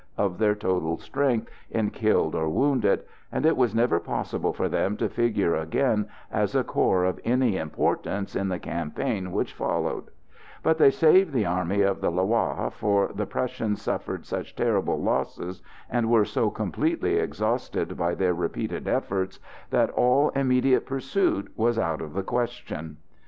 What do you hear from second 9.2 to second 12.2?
which followed; but they saved the Army of the